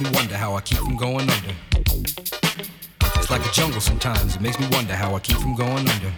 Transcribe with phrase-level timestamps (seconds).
[0.00, 1.54] makes me wonder how I keep from going under.
[3.16, 4.34] It's like a jungle sometimes.
[4.34, 6.12] It makes me wonder how I keep from going under.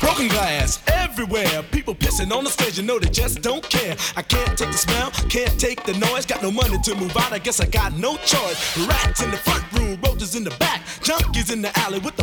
[0.00, 1.62] Broken glass everywhere.
[1.70, 3.96] People pissing on the stage, you know they just don't care.
[4.16, 6.26] I can't take the smell, can't take the noise.
[6.26, 8.86] Got no money to move out, I guess I got no choice.
[8.86, 10.82] Rats in the front room, roaches in the back.
[11.02, 12.21] Junkies in the alley with the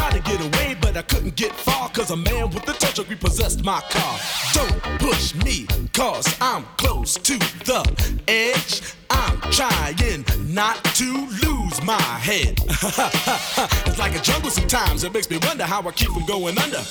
[0.00, 1.90] tried to get away, but I couldn't get far.
[1.90, 4.18] Cause a man with a touch of repossessed my car.
[4.54, 7.82] Don't push me, cause I'm close to the
[8.28, 8.82] edge.
[9.10, 11.10] I'm trying not to
[11.44, 12.58] lose my head.
[13.86, 15.04] it's like a jungle sometimes.
[15.04, 16.82] It makes me wonder how I keep from going under.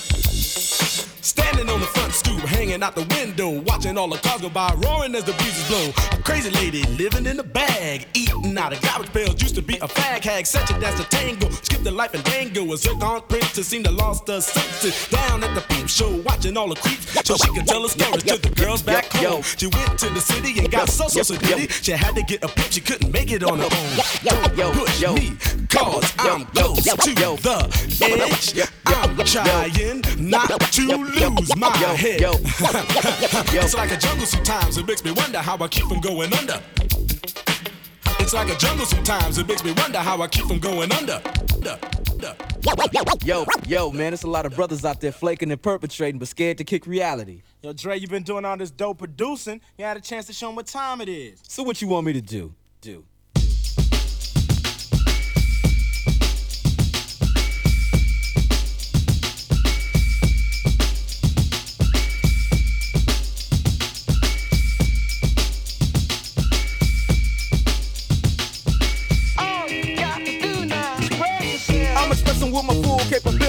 [1.30, 4.74] Standing on the front stoop, hanging out the window, watching all the cars go by,
[4.78, 5.92] roaring as the breezes blow.
[6.12, 9.40] A crazy lady living in a bag, eating out of garbage pails.
[9.40, 11.48] Used to be a fag hag, such a dance to tango.
[11.52, 12.74] Skipped the life and dango.
[12.74, 15.08] A zircon princess seemed to lost her senses.
[15.10, 18.24] Down at the peep show, watching all the creeps, so she could tell her stories
[18.24, 19.44] to the girls back home.
[19.44, 21.68] She went to the city and got so so so diddy.
[21.68, 24.56] She had to get a pimp, she couldn't make it on her own.
[24.56, 25.38] Don't push me,
[25.70, 28.68] cause I'm close to the edge.
[28.88, 32.22] I'm trying not to lose my head.
[32.22, 34.78] it's like a jungle sometimes.
[34.78, 36.62] It makes me wonder how I keep from going under.
[38.20, 39.38] It's like a jungle sometimes.
[39.38, 41.22] It makes me wonder how I keep from going under.
[41.54, 41.80] under,
[42.12, 42.36] under.
[43.26, 46.58] Yo, yo, man, it's a lot of brothers out there flaking and perpetrating, but scared
[46.58, 47.42] to kick reality.
[47.64, 49.62] Yo, Dre, you've been doing all this dope producing.
[49.78, 51.42] You had a chance to show them what time it is.
[51.48, 52.54] So what you want me to do?
[52.82, 53.04] Do.
[73.26, 73.49] With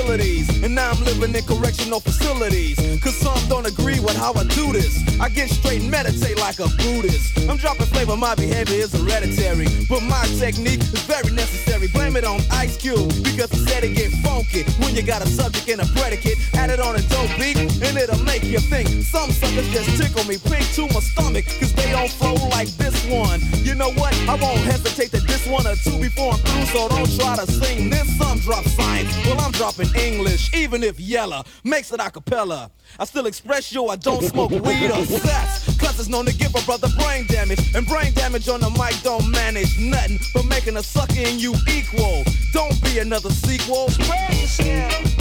[0.91, 2.77] I'm living in correctional facilities.
[3.01, 4.99] Cause some don't agree with how I do this.
[5.21, 7.39] I get straight and meditate like a Buddhist.
[7.49, 9.69] I'm dropping flavor, my behavior is hereditary.
[9.89, 11.87] But my technique is very necessary.
[11.87, 13.09] Blame it on Ice Cube.
[13.23, 14.65] Because he said it get funky.
[14.83, 17.97] When you got a subject and a predicate, add it on a dope beat, and
[17.97, 18.89] it'll make you think.
[19.05, 21.47] Some suckers just tickle me pink to my stomach.
[21.61, 23.41] Cause they don't flow like this one.
[23.63, 24.13] You know what?
[24.29, 26.67] I won't hesitate to diss one or two before I'm through.
[26.75, 28.11] So don't try to sing this.
[28.19, 29.15] Some drop science.
[29.25, 32.71] Well, I'm dropping English, even if Yella makes it a cappella.
[32.99, 35.77] I still express yo, I don't smoke weed or sex.
[35.79, 37.75] Cause it's known to give a brother brain damage.
[37.75, 41.55] And brain damage on the mic don't manage nothing but making a sucker in you
[41.69, 42.25] equal.
[42.53, 43.89] Don't be another sequel.
[43.89, 45.21] Spread yourself.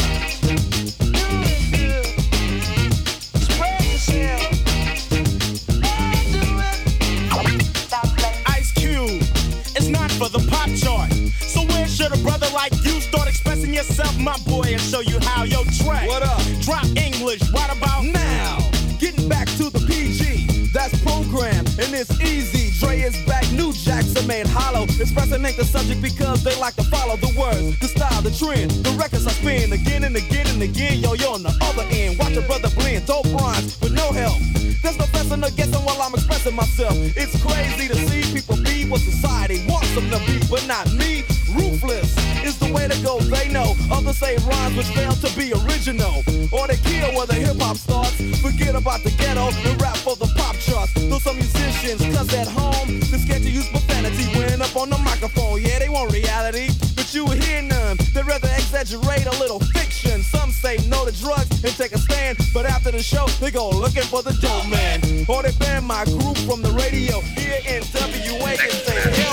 [8.48, 9.22] Ice Cube,
[9.76, 11.12] it's not for the pop chart.
[11.48, 13.29] So where should a brother like you start
[13.80, 15.44] yourself, my boy, and show you how?
[15.44, 16.42] Yo, Dre, What up?
[16.60, 18.60] Drop English right about Now,
[19.00, 20.72] getting back to the PG.
[20.74, 22.78] That's program, and it's easy.
[22.78, 24.84] Dre is back, new jacks are made hollow.
[24.84, 28.72] Expressing ain't the subject because they like to follow the words, the style, the trend.
[28.84, 31.00] The records I spin again and again and again.
[31.00, 34.40] Yo, yo, on the other end, watch a brother blend, dope rhymes with no help.
[34.84, 36.96] There's no fessing or guessing while I'm expressing myself.
[37.16, 41.24] It's crazy to see people be what society wants them to be, but not me.
[42.72, 43.76] Way to go, they know.
[43.92, 46.24] Others say rhymes which fail to be original.
[46.52, 48.16] Or they kill where the hip hop starts.
[48.42, 50.94] Forget about the ghetto and rap for the pop charts.
[50.94, 54.98] Though some musicians, cause at home, they're scared to use profanity when up on the
[55.00, 55.62] microphone.
[55.62, 57.98] Yeah, they want reality, but you hear none.
[58.14, 60.22] They'd rather exaggerate a little fiction.
[60.22, 63.70] Some say no to drugs and take a stand, but after the show, they go
[63.70, 65.26] looking for the dope man.
[65.28, 69.29] Or they ban my group from the radio here in WA and say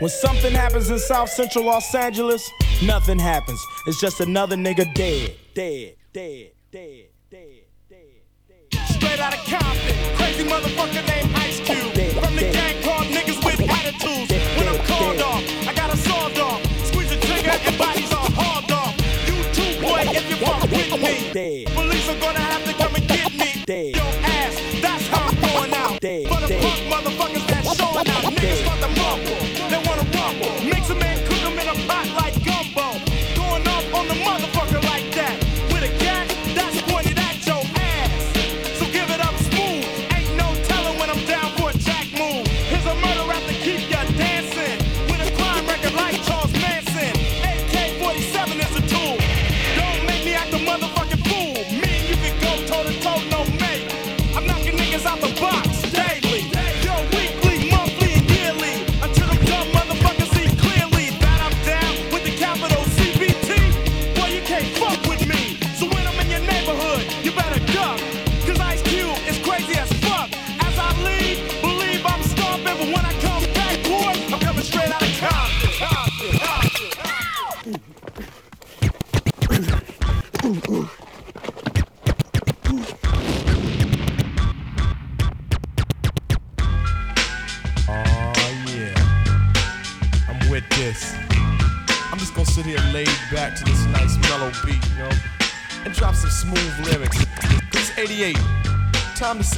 [0.00, 2.48] When something happens in South Central Los Angeles,
[2.84, 3.60] nothing happens.
[3.88, 7.98] It's just another nigga dead, dead, dead, dead, dead, dead,
[8.70, 8.86] dead.
[8.90, 12.14] Straight out of Compton, crazy motherfucker named Ice Cube.
[12.22, 14.30] From the gang called niggas with attitudes.
[14.56, 16.62] When I'm called off, I got a sawed off.
[16.86, 18.94] Squeeze the trigger and bodies are hauled off.
[19.26, 20.88] You too, boy, if you fuck with me.
[20.90, 21.67] Police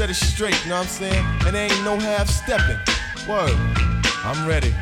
[0.01, 1.25] set it straight, you know what I'm saying?
[1.45, 2.81] And there ain't no half stepping.
[3.29, 3.53] Word.
[4.25, 4.73] I'm ready.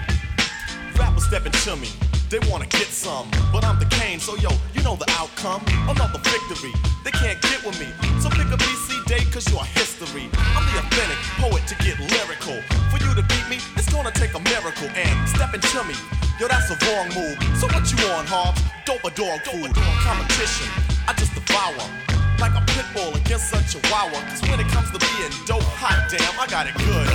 [0.95, 1.89] Rappers stepping to me
[2.31, 5.65] they wanna get some, but I'm the Kane, so yo, you know the outcome.
[5.89, 6.71] Another victory,
[7.03, 7.89] they can't get with me.
[8.21, 10.29] So pick a BC day, cause you're history.
[10.55, 12.61] I'm the authentic poet to get lyrical.
[12.93, 14.87] For you to beat me, it's gonna take a miracle.
[14.95, 15.97] And stepping to me,
[16.39, 17.39] yo, that's a wrong move.
[17.59, 18.61] So what you on, Hobbs?
[18.85, 19.75] Dope a dog food.
[20.05, 20.69] Competition,
[21.09, 22.08] I just devour
[22.41, 24.21] like a pit bull against a chihuahua.
[24.31, 27.07] Cause when it comes to being dope, hot damn, I got it good.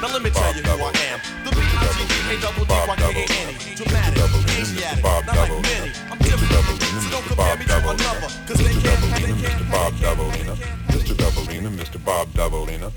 [0.00, 1.20] Now let me tell you who I am.
[1.44, 3.74] The B-I-G-E-A-double-D-Y-K-A-N-E.
[3.76, 4.24] Dramatic,
[4.56, 5.92] Asiatic, not like many.
[6.10, 6.52] I'm different,
[7.04, 8.28] so don't compare me to another.
[8.48, 9.64] Cause they can't, they can't, Mr.
[9.70, 10.54] Bob Dobalina,
[10.88, 11.14] Mr.
[11.14, 11.98] Dobalina, Mr.
[12.04, 12.90] Bob Dobalina,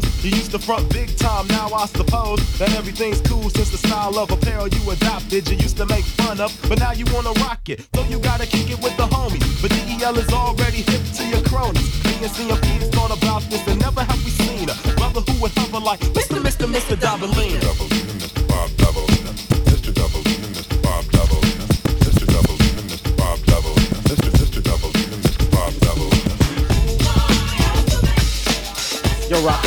[0.00, 0.24] foes.
[0.24, 4.18] You used to front big time, now I suppose that everything's cool since the style
[4.18, 5.48] of apparel you adopted.
[5.48, 7.86] You used to make fun of, but now you wanna rock it.
[7.94, 9.44] So you gotta kick it with the homies.
[9.62, 12.04] But DEL is already hip to your cronies.
[12.04, 15.52] Me and CMP thought about this and never have we seen a brother who would
[15.52, 16.38] hover like Mr.
[16.40, 16.66] Mr.
[16.66, 16.96] Mr.
[16.96, 17.69] Dobalina.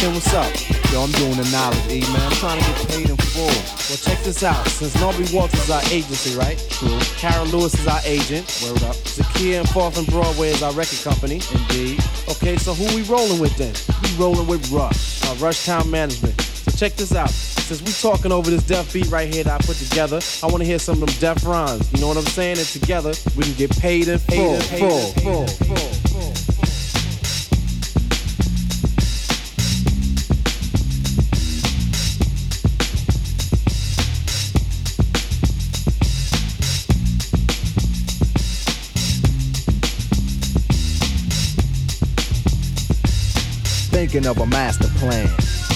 [0.04, 0.52] Yo, what's up?
[0.92, 2.20] Yo, I'm doing the knowledge, E, man.
[2.20, 3.46] I'm trying to get paid in full.
[3.48, 4.68] Well, check this out.
[4.68, 6.60] Since Norby Walters is our agency, right?
[6.72, 7.00] True.
[7.16, 8.44] Karen Lewis is our agent.
[8.62, 8.98] Word up.
[9.08, 11.40] Zakia and Fourth and Broadway is our record company.
[11.56, 12.04] Indeed.
[12.28, 13.74] Okay, so who we rolling with then?
[14.04, 16.36] We rolling with Rush, uh, Rush Town Management.
[16.42, 17.30] So check this out.
[17.30, 20.58] Since we talking over this deaf beat right here that I put together, I want
[20.58, 21.90] to hear some of them deaf rhymes.
[21.94, 22.58] You know what I'm saying?
[22.58, 24.60] And together, we can get paid in full.
[24.60, 25.93] Full, full, full, full.
[44.14, 45.28] Thinking of a master plan.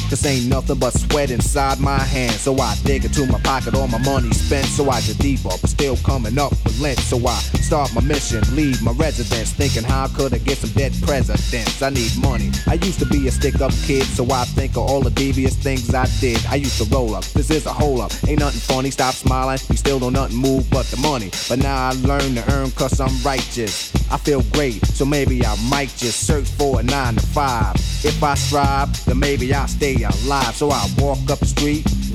[0.09, 2.41] Cause ain't nothing but sweat inside my hands.
[2.41, 4.67] So I dig into my pocket, all my money spent.
[4.67, 6.99] So I get deeper, but still coming up with lint.
[6.99, 9.51] So I start my mission, leave my residence.
[9.51, 11.81] Thinking how I could I get some dead presidents?
[11.81, 12.49] I need money.
[12.65, 15.53] I used to be a stick up kid, so I think of all the devious
[15.53, 16.39] things I did.
[16.45, 18.13] I used to roll up, this is a hole up.
[18.25, 19.59] Ain't nothing funny, stop smiling.
[19.69, 21.29] We still don't nothing move but the money.
[21.49, 23.93] But now I learn to earn cause I'm righteous.
[24.09, 27.75] I feel great, so maybe I might just search for a nine to five.
[28.05, 30.55] If I strive, then maybe I'll stay alive.
[30.55, 31.85] So I walk up the street,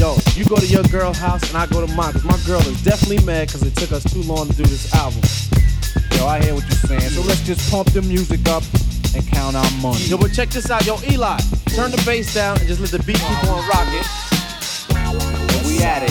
[0.00, 2.60] Yo, you go to your girl house and I go to mine, cause my girl
[2.60, 5.20] is definitely mad cause it took us too long to do this album.
[6.16, 8.62] Yo, I hear what you're saying, so let's just pump the music up
[9.14, 10.00] and count our money.
[10.06, 11.36] Yo, but check this out, yo, Eli,
[11.76, 14.00] turn the bass down and just let the beat keep on rocking.
[15.68, 16.10] We at it.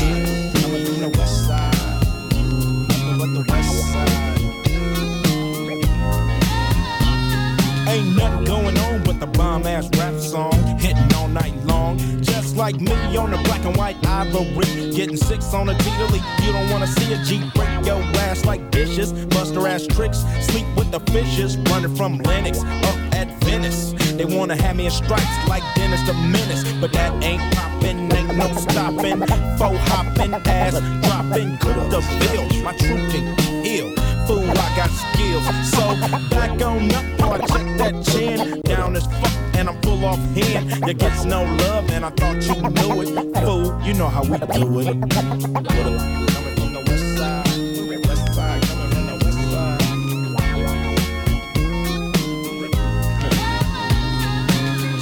[7.90, 10.54] Ain't nothing going on but the bomb ass rap song.
[10.78, 11.09] Hitting
[12.60, 14.92] like me on the black and white ivory.
[14.94, 16.22] Getting six on a T-Delete.
[16.44, 19.14] You don't wanna see a G break your ass like dishes.
[19.28, 20.26] Buster ass tricks.
[20.42, 21.58] Sleep with the fishes.
[21.72, 23.94] Running from Lennox up at Venice.
[24.18, 26.64] They wanna have me in stripes like Dennis the Menace.
[26.82, 29.20] But that ain't poppin', ain't no stopping.
[29.58, 30.74] Faux hopping, ass
[31.06, 31.56] dropping.
[31.64, 32.62] Good the bills.
[32.62, 33.39] My truth
[34.30, 35.46] fool, I got skills.
[35.74, 35.84] So
[36.30, 38.62] back on up, I check that chin.
[38.62, 40.88] Down as fuck, and I'm full off hand.
[40.88, 43.10] You gets no love, and I thought you knew it.
[43.44, 44.98] Fool, you know how we do it.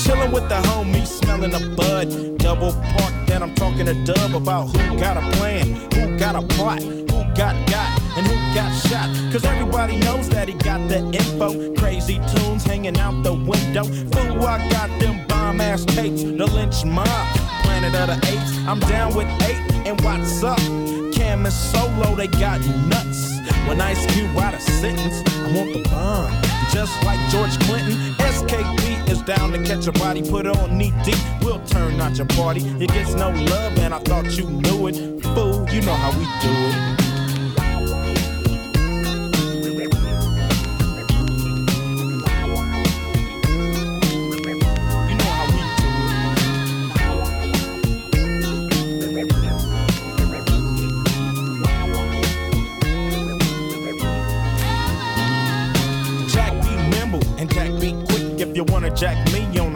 [0.03, 2.38] Chillin' with the homies, smelling a bud.
[2.38, 6.41] Double park then I'm talking to Dub about who got a plan, who got a
[6.55, 9.07] plot, who got got, and who got shot.
[9.31, 11.74] Cause everybody knows that he got the info.
[11.75, 13.83] Crazy tunes hanging out the window.
[13.83, 17.07] Fool, I got them bomb ass tapes, the Lench Mob,
[17.63, 18.57] planet of the apes.
[18.67, 20.57] I'm down with eight, and what's up?
[21.13, 22.59] Kam and Solo, they got
[22.89, 23.38] nuts.
[23.67, 26.33] When Ice Cube write a sentence, I want the bomb.
[26.74, 30.93] Just like George Clinton, SKP is down to catch a body, put it on knee
[31.05, 31.17] deep.
[31.41, 32.62] We'll turn out your party.
[32.83, 34.95] It gets no love, and I thought you knew it.
[35.24, 36.97] Fool, you know how we do it.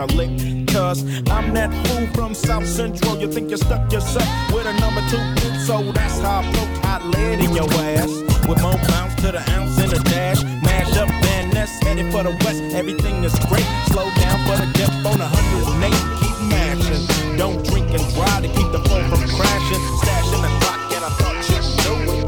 [0.02, 0.68] A lick.
[0.68, 3.18] Cause I'm that fool from South Central.
[3.20, 6.76] You think you stuck yourself with a number two hit, so that's how I poke
[6.84, 8.10] hot lead in your ass.
[8.48, 10.44] With more bounce to the ounce in the dash.
[10.64, 12.62] Mash up Van Ness, headed for the west.
[12.74, 13.68] Everything is great.
[13.94, 16.04] Slow down for the depth on a hundred and eight.
[16.22, 17.38] Keep mashing.
[17.38, 19.82] Don't drink and drive to keep the phone from crashing.
[20.02, 22.26] Stash in the clock, and I thought you knew it.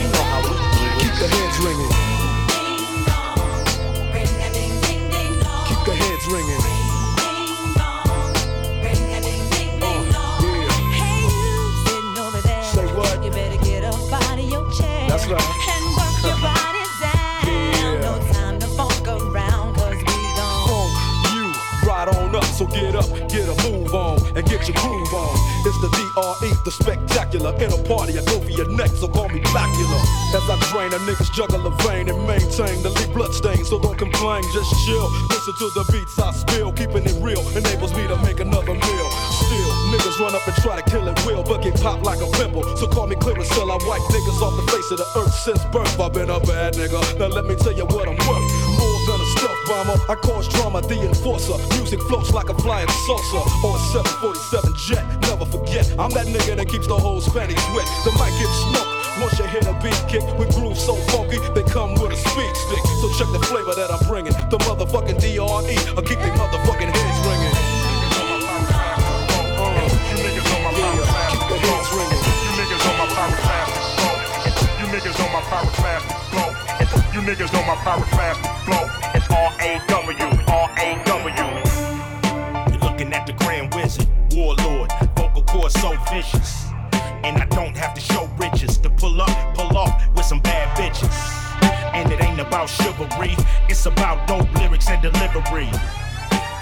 [0.00, 0.94] You know how we do it.
[1.04, 1.89] Keep the heads ringing.
[15.30, 15.69] Chair.
[24.40, 25.36] And get your groove on.
[25.68, 27.52] It's the DRE, the spectacular.
[27.60, 30.00] In a party, I go for your neck, so call me Blackula.
[30.32, 33.76] As I drain a nigga's juggle of vein and maintain the lead blood stain, so
[33.76, 35.12] don't complain, just chill.
[35.28, 39.08] Listen to the beats I spill, keeping it real enables me to make another meal.
[39.44, 42.28] Still, niggas run up and try to kill it will, but get popped like a
[42.40, 42.64] pimple.
[42.80, 46.00] So call me Clearasil I wipe niggas off the face of the earth since birth.
[46.00, 46.96] I've been a bad nigga.
[47.18, 48.59] Now let me tell you what I'm worth.
[49.70, 51.54] Bomber, I cause drama, the enforcer.
[51.78, 55.06] Music floats like a flying saucer or a 747 jet.
[55.22, 57.86] Never forget, I'm that nigga that keeps the whole panties wet.
[58.02, 58.90] The mic gets smoked.
[59.22, 62.54] Once you hit a beat kick with grooves so funky, they come with a speed
[62.66, 62.82] stick.
[62.98, 64.34] So check the flavor that I'm bringing.
[64.50, 67.54] The motherfucking DRE, I'll keep they motherfucking heads ringing.
[69.54, 71.30] Uh, you niggas on my power class.
[72.42, 73.70] You niggas on my power class.
[74.82, 76.02] You niggas on my power class
[76.34, 76.50] flow.
[77.14, 78.36] You niggas on my power class
[78.66, 78.99] flow.
[79.30, 82.72] It's R A W, R A W.
[82.72, 86.66] You're looking at the Grand Wizard, Warlord, vocal cord so vicious.
[87.22, 90.76] And I don't have to show riches to pull up, pull off with some bad
[90.76, 91.14] bitches.
[91.94, 93.36] And it ain't about chivalry,
[93.68, 95.68] it's about dope lyrics and delivery.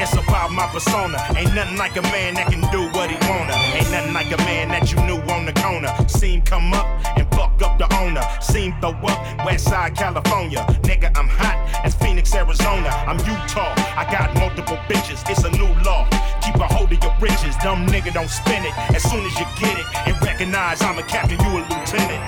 [0.00, 1.18] It's about my persona.
[1.36, 3.52] Ain't nothing like a man that can do what he wanna.
[3.74, 5.90] Ain't nothing like a man that you knew on the corner.
[6.06, 6.86] Seen come up
[7.18, 8.22] and fuck up the owner.
[8.40, 10.64] Seen throw up West Side California.
[10.86, 12.90] Nigga, I'm hot as Phoenix, Arizona.
[13.10, 13.74] I'm Utah.
[13.98, 15.28] I got multiple bitches.
[15.28, 16.06] It's a new law.
[16.42, 17.56] Keep a hold of your riches.
[17.56, 18.78] Dumb nigga, don't spend it.
[18.94, 22.22] As soon as you get it and recognize I'm a captain, you a lieutenant.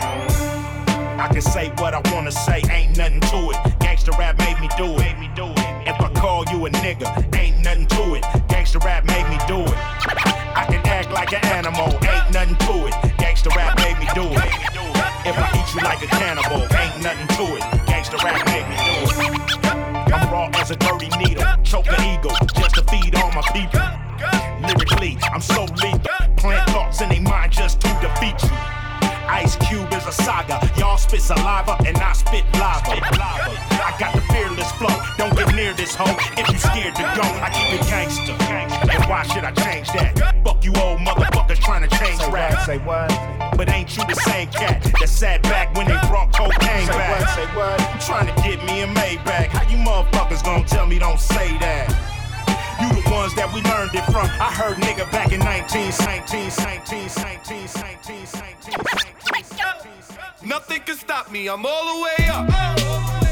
[1.21, 3.59] I can say what I wanna say, ain't nothing to it.
[3.79, 5.11] Gangsta rap made me do it.
[5.87, 7.30] If I call you a nigga,
[7.71, 8.23] nothing to it.
[8.49, 9.79] Gangsta rap made me do it.
[10.57, 12.95] I can act like an animal, ain't nothing to it.
[13.23, 14.51] Gangsta rap made me do it.
[15.25, 17.63] If I eat you like a cannibal, ain't nothing to it.
[17.87, 20.13] Gangsta rap made me do it.
[20.13, 23.81] I'm raw as a dirty needle, choke an eagle just to feed all my people.
[24.67, 26.01] Lyrically, I'm so lethal.
[26.37, 28.81] Plant thoughts in their mind just to defeat you.
[29.31, 30.59] Ice Cube is a saga.
[30.77, 32.99] Y'all spit saliva and I spit lava.
[32.99, 34.91] I got the fearless flow.
[35.19, 36.50] Don't get near this hoe if
[36.81, 37.23] scared to go.
[37.23, 38.33] I keep it gangster.
[38.33, 40.17] And why should I change that?
[40.45, 42.65] Fuck you old motherfuckers trying to change rap.
[42.65, 43.09] Say what?
[43.57, 47.29] But ain't you the same cat that sat back when they brought cocaine back?
[47.31, 47.81] Say what?
[47.81, 49.49] I'm trying to get me a Maybach.
[49.49, 51.89] How you motherfuckers gonna tell me don't say that?
[52.81, 54.27] You the ones that we learned it from.
[54.41, 58.27] I heard nigga back in 19, 19, 19, 19, 19, 19,
[59.13, 61.49] 19, Nothing can stop me.
[61.49, 63.30] I'm all the way up.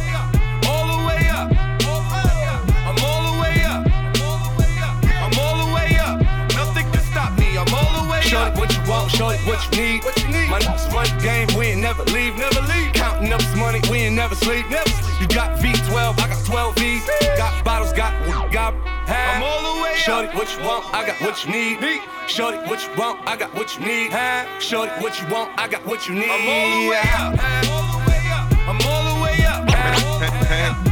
[8.29, 8.53] I'm all the way Show up.
[8.53, 10.05] it what you want, show it what you need.
[10.05, 10.51] What you need.
[10.51, 12.37] My niggas run game, we ain't never leave.
[12.37, 12.93] Never leave.
[12.93, 14.69] Counting up this money, we ain't never sleep.
[14.69, 15.21] Never sleep.
[15.21, 17.07] You got V12, I got 12 V's.
[17.37, 18.13] Got bottles, got,
[18.53, 18.75] got,
[19.09, 20.35] I'm all the way Shorty, up.
[20.35, 21.81] what you want, I got what you need.
[21.81, 22.03] Need.
[22.27, 24.13] Shorty, what you want, I got what you need.
[24.61, 26.29] Shorty, what you want, I got what you need.
[26.29, 27.39] I'm all the way up.
[28.69, 29.65] I'm all the way up.
[29.69, 30.88] I'm all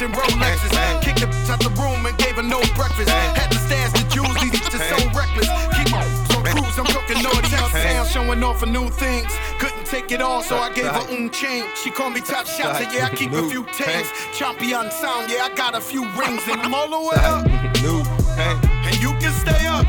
[0.00, 1.02] And Rolexes.
[1.02, 3.10] Kicked the bitch out the room and gave her no breakfast.
[3.10, 5.48] Had to stash the jewels, these bitches so reckless.
[5.76, 6.00] Keep my
[6.36, 7.30] on cruise, I'm talking no
[7.68, 9.30] sound, showing off for new things.
[9.58, 11.64] Couldn't take it all, so I gave her un chain.
[11.76, 14.10] She called me top shot, said yeah, I keep a few tings.
[14.32, 17.44] Champion sound, yeah, I got a few rings and I'm all the way up.
[17.44, 19.86] And you can stay up.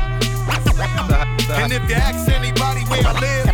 [1.56, 3.51] And if you ask anybody where I live,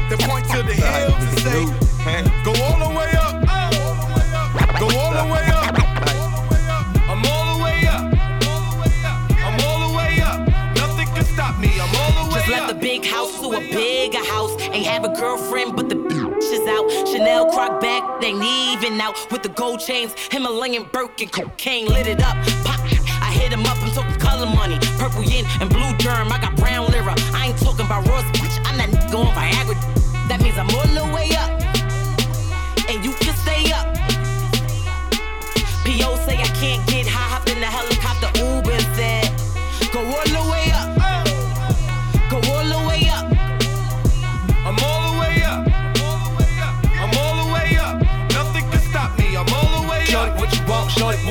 [19.09, 20.15] out with the gold chains.
[20.31, 22.37] Himalayan Birkin, cocaine lit it up.
[22.65, 22.81] Pop,
[23.23, 24.79] I hit him up, I'm talking color money.
[24.99, 27.15] Purple yin and blue germ, I got brown lira.
[27.33, 28.57] I ain't talking about Ross, bitch.
[28.67, 30.29] I'm that nigga on Viagra.
[30.29, 31.48] That means I'm all the way up.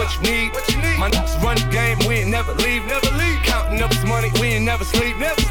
[0.08, 0.54] What you need.
[0.54, 1.00] What you need?
[1.00, 3.41] My niggas run the game, we ain't never leave, never leave.
[3.43, 5.41] Counting up this money, we ain't never sleep, never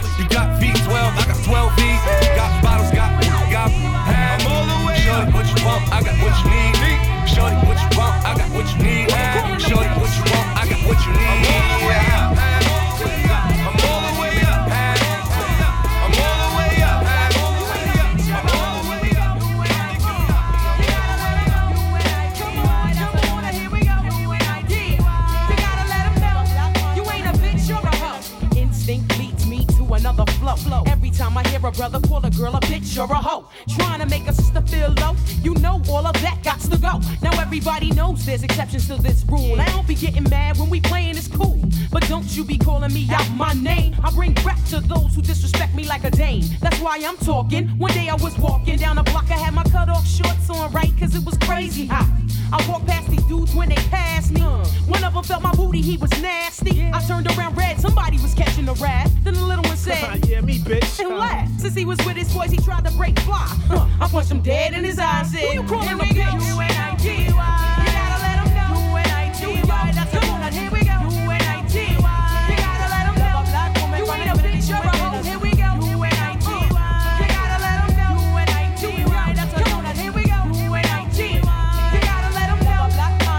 [32.96, 33.44] girl a hoe,
[33.76, 36.98] trying to make a sister feel low, you know all of that got to go.
[37.20, 39.60] Now everybody knows there's exceptions to this rule.
[39.60, 41.60] I don't be getting mad when we playing it's cool,
[41.92, 43.94] but don't you be calling me out my name.
[44.02, 46.44] I bring back to those who disrespect me like a dame.
[46.62, 47.68] That's why I'm talking.
[47.76, 50.72] One day I was walking down the block, I had my cut off shorts on
[50.72, 52.08] right, cause it was crazy hot.
[52.50, 54.40] I walked past these dudes when they passed me.
[54.40, 56.88] One of them felt my booty, he was nasty.
[56.94, 59.10] I turned around red, somebody was catching a rat.
[59.22, 60.98] Then the little one said, yeah, me, bitch.
[61.00, 61.55] and laughed.
[61.76, 63.44] He was with his boys, he tried to break fly.
[63.68, 63.86] Huh.
[64.00, 65.30] I punched him dead in his eyes.
[65.30, 66.32] Said, Who you calling a bitch?
[66.32, 67.28] U-N-I-T-Y.
[67.28, 68.80] You gotta let him know.
[68.96, 69.92] U-N-I-T-Y.
[69.92, 70.52] That's one.
[70.56, 70.96] Here we go.
[71.04, 72.16] U-N-I-T-Y.
[72.48, 73.44] You gotta let him know.
[73.92, 75.20] You ain't a bitch, you're a hoe.
[75.20, 75.68] Here we go.
[75.84, 77.20] U-N-I-T-Y.
[77.20, 78.24] You gotta let him know.
[78.24, 79.26] U-N-I-T-Y.
[79.36, 79.84] That's one.
[80.00, 80.40] Here we go.
[80.56, 81.92] U-N-I-T-Y.
[81.92, 82.88] You gotta let him know.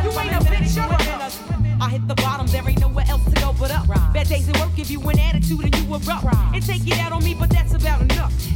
[0.06, 1.82] You ain't a bitch, you're a hoe.
[1.82, 3.88] I hit the bottom, there ain't nowhere else to go but up.
[4.13, 6.26] Bad days at work give you an attitude and you erupt.
[6.54, 7.67] And take it out on me, but that's.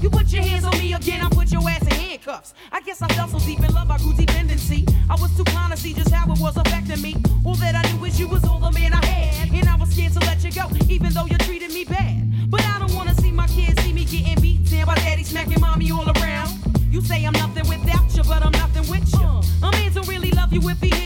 [0.02, 2.56] You put your hands on me again, I put your ass in handcuffs.
[2.72, 4.84] I guess I fell so deep in love, I grew dependency.
[5.08, 7.16] I was too blind to see just how it was affecting me.
[7.46, 9.54] All that I knew is you was all the man I had.
[9.54, 12.50] And I was scared to let you go, even though you treated me bad.
[12.50, 15.62] But I don't wanna see my kids see me getting beat down by daddy smacking
[15.62, 16.50] mommy all around.
[16.90, 19.68] You say I'm nothing without you, but I'm nothing with you.
[19.68, 21.01] A man don't really love you if he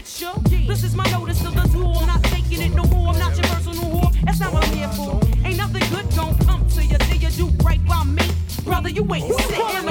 [8.95, 9.84] you ain't sitting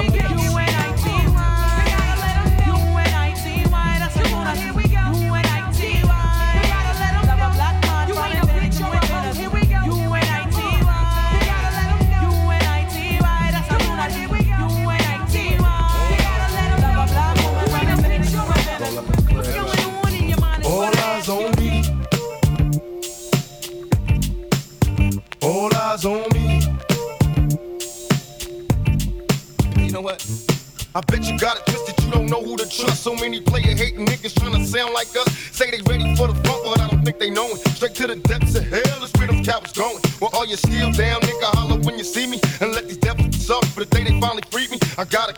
[30.95, 33.03] I bet you got it twisted, you don't know who to trust.
[33.03, 35.27] So many player hating niggas trying to sound like us.
[35.51, 37.67] Say they ready for the front, but I don't think they know it.
[37.75, 39.99] Straight to the depths of hell is where them cowards going.
[40.21, 42.39] Well, all you still down, nigga, holler when you see me.
[42.61, 44.79] And let these devils be sorry for the day they finally freed me.
[44.97, 45.29] I got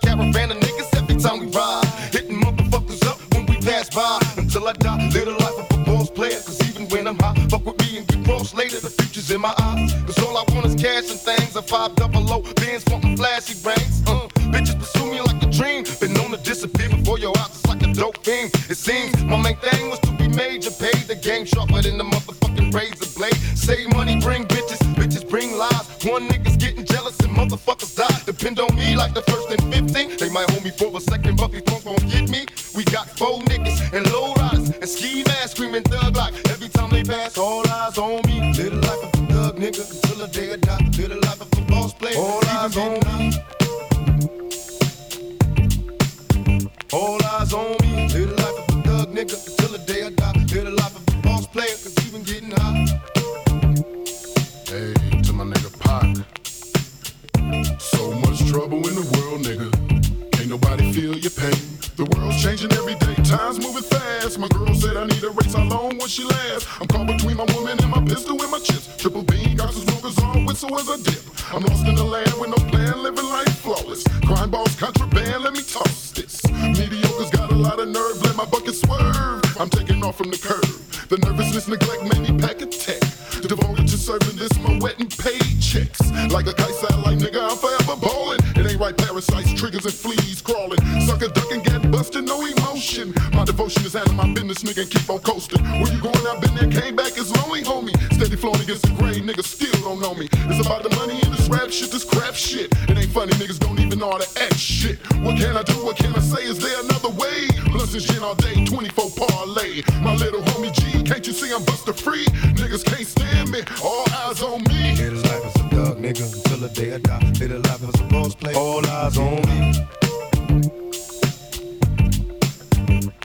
[111.86, 112.26] I'm free?
[112.56, 114.96] Niggas can't stand me, all eyes on me.
[114.96, 117.20] Live life as a thug, nigga, until the day I die.
[117.40, 118.54] Live life as a boss play.
[118.54, 119.74] All eyes on me.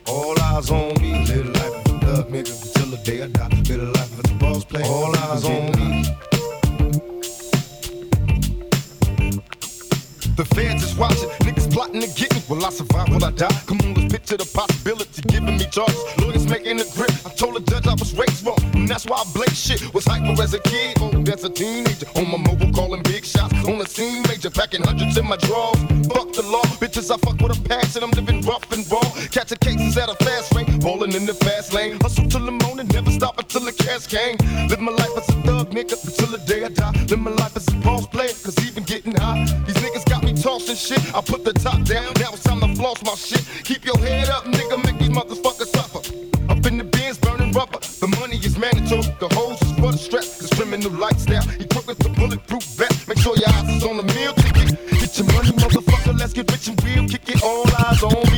[0.06, 1.24] All eyes on me.
[1.26, 3.48] Live life as a thug, nigga, until the day I die.
[3.68, 4.82] Live life as a boss play.
[4.82, 5.82] All eyes on me.
[10.34, 12.42] The feds is watching, niggas plotting to get me.
[12.48, 13.08] Will I survive?
[13.10, 13.52] Will I die?
[13.66, 16.02] Come on, let's picture the possibility giving me charges.
[16.18, 17.10] Lawyers making a grip.
[17.26, 17.60] I told the
[18.92, 19.80] that's why I blame shit.
[19.94, 22.06] Was hyper as a kid, oh, old as a teenager.
[22.16, 23.54] On my mobile, calling big shots.
[23.66, 25.80] On the scene, major, packing hundreds in my drawers.
[26.12, 27.10] Fuck the law, bitches.
[27.10, 28.02] I fuck with a passion.
[28.02, 29.00] I'm living rough and raw.
[29.30, 31.98] Catching cases at a fast rate, balling in the fast lane.
[32.02, 34.36] Hustle till the morning, never stop until the cash came.
[34.68, 36.92] Live my life as a thug, nigga, until the day I die.
[37.08, 39.44] Live my life as a boss player, cause even getting high.
[39.66, 41.02] These niggas got me tossing shit.
[41.14, 43.44] I put the top down, now it's time to floss my shit.
[43.64, 44.44] Keep your head up,
[50.82, 53.06] This criminal lifestyle, equipped with the bulletproof vest.
[53.06, 54.90] Make sure your eyes is on the meal ticket.
[54.90, 57.08] Get your money, motherfucker, let's get rich and real.
[57.08, 58.31] Kick it, all eyes on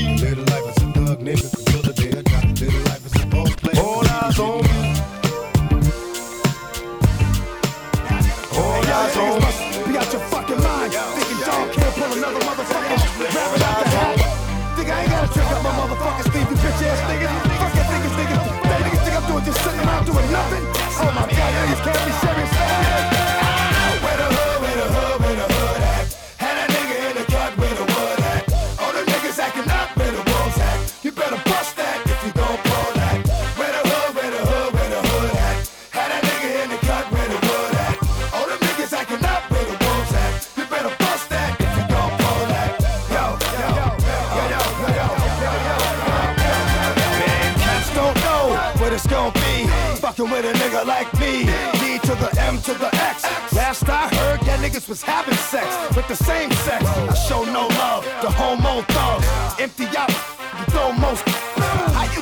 [50.14, 51.42] Fucking with a nigga like me.
[51.80, 53.24] D to the M to the X.
[53.52, 56.84] Last I heard, that niggas was having sex with the same sex.
[56.84, 59.26] I show no love, the homo thugs.
[59.60, 61.43] Empty out, you throw most.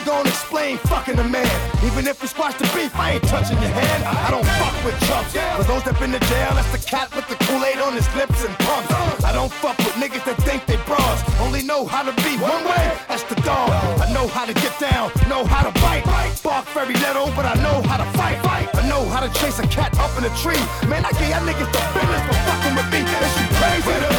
[0.03, 1.47] You gonna explain fucking a man?
[1.87, 4.03] Even if we squash the beef, I ain't touching your hand.
[4.03, 5.31] I don't fuck with chumps.
[5.31, 8.43] For those that been to jail, that's the cat with the Kool-Aid on his lips
[8.43, 8.91] and pumps.
[9.23, 11.23] I don't fuck with niggas that think they bras.
[11.39, 13.71] Only know how to be one way, that's the dog.
[14.03, 16.03] I know how to get down, know how to bite.
[16.43, 18.43] Bark very little, but I know how to fight.
[18.75, 20.59] I know how to chase a cat up in a tree.
[20.91, 23.07] Man, I give y'all niggas the business for fucking with me.
[23.07, 24.12] Is you crazy?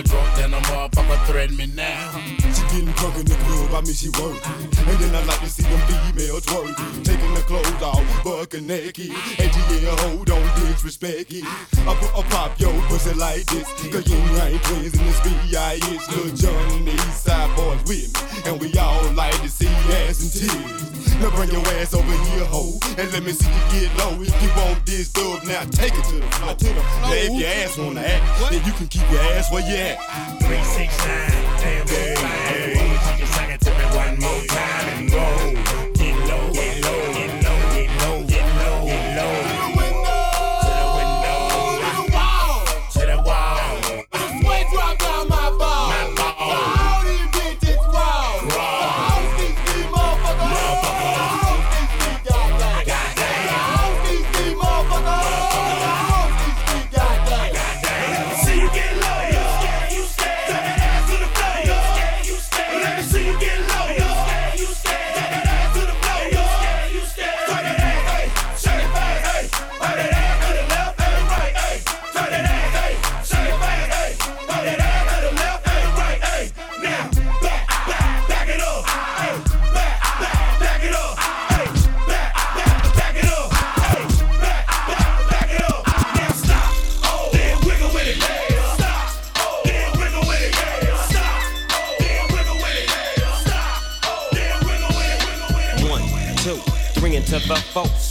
[0.00, 2.12] Nigga drunk, then a motherfucker threaten me now.
[2.54, 4.40] She getting drunk in the club, I mean she work.
[4.46, 7.04] And then I like to see them females twerk.
[7.04, 9.10] Taking the clothes off, bucking naked.
[9.10, 11.44] And yeah, hold on, disrespect it.
[11.44, 13.66] I put a pop your pussy like this.
[13.90, 16.16] Cause you ain't twins in this B.I.S.
[16.16, 18.50] Lil Jon and the East Side boys with me.
[18.50, 20.89] And we all like to see ass and titties.
[21.20, 24.20] Now bring your ass over here, ho, and let me see you get low.
[24.20, 26.56] If you want this dub, now take it to the floor.
[27.02, 29.98] Now if your ass wanna act, then you can keep your ass where you at.
[30.42, 32.89] Three, six, nine, ten, four, five,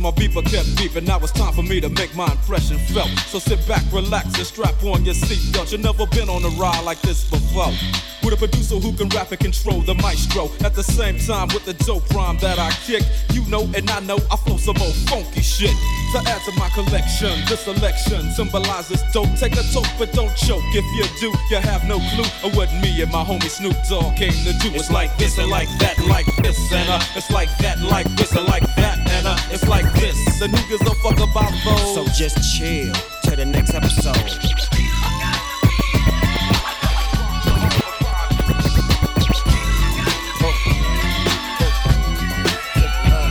[0.00, 1.06] my beeper kept beeping.
[1.06, 3.10] Now it's time for me to make my impression felt.
[3.28, 5.72] So sit back, relax, and strap on your seatbelt.
[5.72, 7.72] You've never been on a ride like this before.
[8.22, 10.50] With a producer who can rap and control the maestro.
[10.64, 14.00] At the same time, with the dope rhyme that I kick, you know and I
[14.00, 15.74] know I flow some old funky shit.
[16.12, 19.32] To add to my collection, this selection symbolizes dope.
[19.36, 20.64] Take a toke, but don't choke.
[20.74, 24.16] If you do, you have no clue of what me and my homie Snoop Dogg
[24.16, 24.68] came to do.
[24.74, 28.34] It's like this and like that, like this, and uh, it's like that, like this,
[28.36, 30.38] and like that, and uh, it's like this.
[30.38, 31.94] The niggas don't fuck about those.
[31.94, 32.92] So just chill
[33.24, 34.16] to the next episode.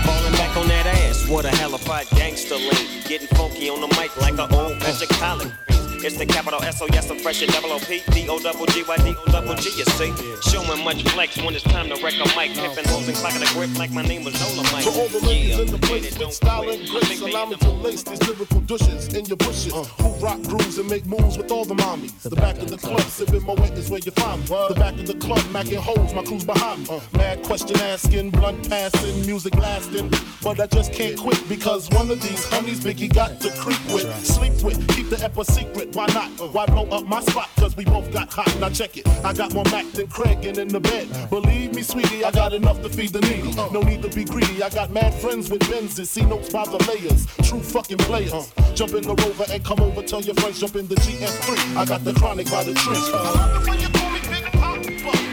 [0.06, 3.02] Falling back on that ass, what a hellified gangster lean.
[3.08, 5.52] Getting funky on the mic like an old magic collard.
[6.02, 8.66] It's the capital S O yes, I'm fresh and double O P D O double
[8.68, 9.70] G Y D O double G.
[9.78, 10.14] You see,
[10.50, 13.54] showing much flex when it's time to wreck a mic, pimping hoes and clocking a
[13.54, 14.84] grip like my name was Dolemite.
[14.84, 17.70] To all the ladies Yeah, in the place with style and grace, allow me to
[17.72, 19.74] lace these lyrical douches in your bushes.
[19.74, 19.84] Uh.
[20.02, 22.14] Who rock grooves and make moves with all the mommies.
[22.22, 24.48] The, back of the club, sipping my wet is where you find me.
[24.48, 26.96] The back of the club, macking holes, my crew's behind me.
[26.96, 27.00] Uh.
[27.18, 30.12] Mad question asking, blunt passing, music lasting.
[30.42, 34.08] But I just can't quit because one of these honeys Biggie got to creep with,
[34.26, 35.44] sleep with, keep the ep a
[35.94, 36.30] Why not?
[36.54, 37.50] Why blow up my spot?
[37.58, 38.56] Cause we both got hot.
[38.60, 39.08] Now check it.
[39.26, 41.08] I got more Mac than Craig and in the bed.
[41.30, 43.56] Believe me, sweetie, I got enough to feed the needy.
[43.72, 44.62] No need to be greedy.
[44.62, 47.26] I got mad friends with Benzes, see notes by the layers.
[47.48, 48.54] True fucking players.
[48.76, 50.04] Jump in the rover and come over.
[50.04, 51.76] Tell your friends, jump in the GS3.
[51.76, 53.02] I got the chronic by the tree.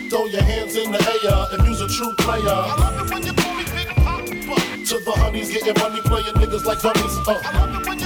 [0.09, 2.43] Throw your hands in the air if you's a true player.
[2.49, 6.35] I love it When you call me Big Poppa to the honeys, getting money, playing
[6.35, 7.19] niggas like dummies.
[7.29, 8.06] Uh.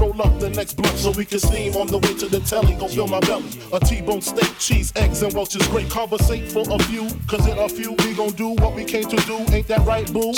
[0.01, 2.73] roll up the next blunt so we can steam on the way to the telly.
[2.75, 3.45] Go fill my belly.
[3.71, 5.89] A T-bone steak, cheese, eggs, and Welch's great.
[5.89, 9.17] Conversate for a few, cause in a few we gon' do what we came to
[9.29, 9.37] do.
[9.53, 10.33] Ain't that right, boo?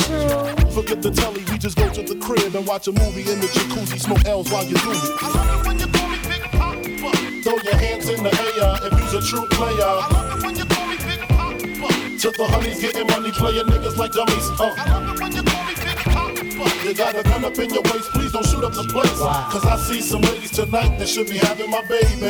[0.75, 3.47] Forget the telly, we just go to the crib and watch a movie in the
[3.47, 3.99] jacuzzi.
[3.99, 4.97] Smoke L's while you do it.
[5.21, 7.11] I love it when you call me Big Poppa.
[7.43, 9.93] Throw your hands in the air if you's a true player.
[12.19, 14.47] To To the honeys getting money, playing niggas like dummies.
[14.59, 14.73] Uh.
[14.77, 15.82] I love it when you call me
[16.53, 19.09] You got a gun up in your waist, please don't shoot up the place.
[19.09, 22.29] Cause I see some ladies tonight that should be having my baby,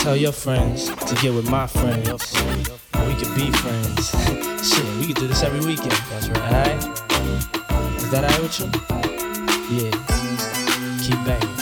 [0.00, 2.32] Tell your friends to get with my friends.
[3.06, 4.10] We could be friends.
[4.66, 5.92] Shit, we could do this every weekend.
[6.08, 6.40] That's right.
[6.40, 6.82] Alright?
[7.96, 8.66] Is that alright with you?
[9.76, 9.90] Yeah.
[11.04, 11.56] Keep banging.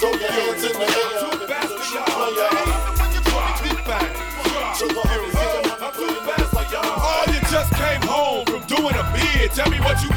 [0.00, 1.14] Throw your hands in the air.
[7.06, 9.52] Oh, you just came home from doing a bid.
[9.52, 10.08] Tell me what you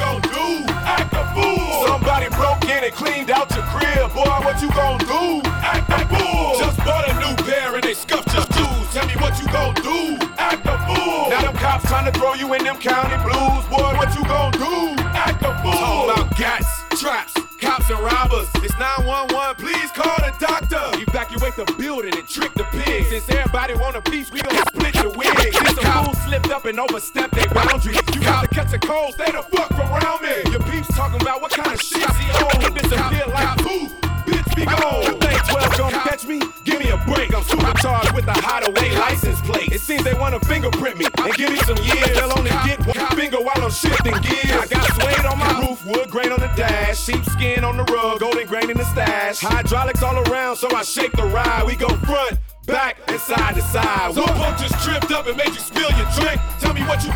[2.88, 4.14] and cleaned out your crib.
[4.14, 5.42] Boy, what you gon' do?
[5.46, 6.56] Act a fool.
[6.58, 8.88] Just bought a new pair and they scuffed your shoes.
[8.94, 10.18] Tell me what you gon' do.
[10.38, 11.30] Act a fool.
[11.30, 13.64] Now them cops trying to throw you in them county blues.
[13.68, 14.96] Boy, what you gon' do?
[15.12, 15.72] Act a fool.
[15.74, 18.48] Talking about gats, traps, cops and robbers.
[18.64, 19.56] It's 911.
[19.60, 20.84] Please call the doctor.
[21.02, 23.10] Evacuate the building and trick the pigs.
[23.10, 25.36] Since everybody want a piece, we gon' split the wig.
[25.54, 28.00] Since fools slipped up and overstepped their boundaries.
[28.14, 30.27] You got to catch a cold, stay the fuck around me.
[37.06, 37.34] Break.
[37.36, 39.72] I'm supercharged with a hideaway license plate.
[39.72, 42.14] It seems they wanna fingerprint me and give me some years.
[42.16, 44.52] They'll only get one finger while I'm shifting gears.
[44.52, 48.20] I got suede on my roof, wood grain on the dash, sheepskin on the rug,
[48.20, 49.40] golden grain in the stash.
[49.40, 51.64] Hydraulics all around, so I shake the ride.
[51.66, 52.40] We go front.
[52.68, 54.14] Back and side to side.
[54.14, 56.42] Some punk just tripped up and made you spill your drink.
[56.60, 57.12] Tell me what you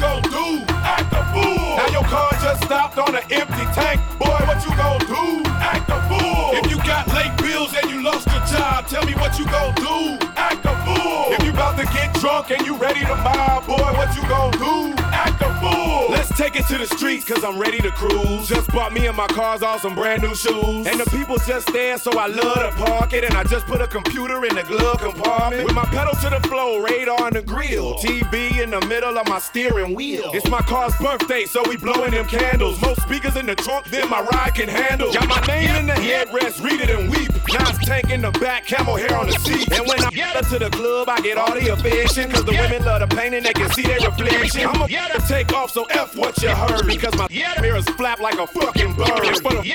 [16.61, 18.47] It to the streets, cause I'm ready to cruise.
[18.47, 20.85] Just bought me and my cars all some brand new shoes.
[20.85, 23.23] And the people just there, so I love to park it.
[23.23, 25.65] And I just put a computer in the glove compartment.
[25.65, 27.95] With my pedal to the floor, radar on the grill.
[27.95, 30.29] TV in the middle of my steering wheel.
[30.35, 32.79] It's my car's birthday, so we blowing them candles.
[32.79, 35.11] Most speakers in the trunk then my ride can handle.
[35.11, 37.30] Got my name in the headrest, read it and weep.
[37.53, 39.71] Nice tank in the back, camel hair on the seat.
[39.71, 42.31] And when I get up to the club, I get all the affection.
[42.31, 44.67] Cause the women love the pain and they can see their reflection.
[44.67, 44.87] I'ma
[45.27, 46.85] take off, so F what you heard.
[46.87, 47.27] Because my
[47.61, 49.37] mirrors flap like a fucking bird.
[49.41, 49.73] For the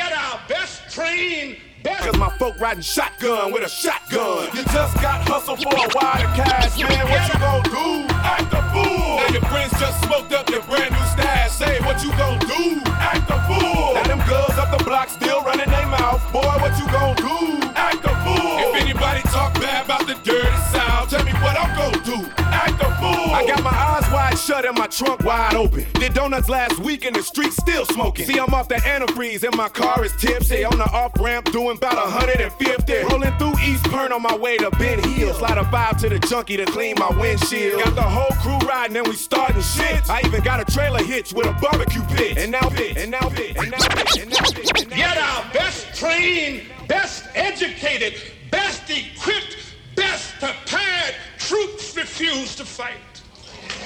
[0.49, 1.66] best best.
[1.87, 4.51] Cause my folk riding shotgun with a shotgun.
[4.55, 7.07] You just got hustle for a to cash, man.
[7.07, 8.13] What you gon' do?
[8.27, 9.17] Act a fool.
[9.17, 11.53] Now your friends just smoked up your brand new stash.
[11.53, 12.83] Say what you gon' do?
[12.91, 13.95] Act a fool.
[13.95, 16.21] Now them girls up the block still running their mouth.
[16.33, 17.63] Boy, what you gon' do?
[17.79, 18.59] Act a fool.
[18.67, 22.19] If anybody talk bad about the dirty south, tell me what I'm gon' do.
[22.39, 23.31] Act a fool.
[23.31, 23.96] I got my eyes
[24.37, 25.87] wide shut and my trunk wide open.
[25.95, 28.27] Did donuts last week in the street still smoking.
[28.27, 30.65] See, I'm off the antifreeze and my car is tipsy.
[30.65, 32.93] On the off ramp doing about 150.
[33.05, 35.35] Rolling through East Point on my way to Ben Hill.
[35.35, 37.83] Slide a five to the junkie to clean my windshield.
[37.83, 40.09] Got the whole crew riding and we starting shit.
[40.09, 42.39] I even got a trailer hitch with a barbecue pit.
[42.39, 45.17] And now pit, and now pit, and now pit, and now pit, and now Get
[45.17, 48.21] our best trained, best educated,
[48.51, 49.57] best equipped,
[49.95, 53.16] best prepared troops refuse to fight.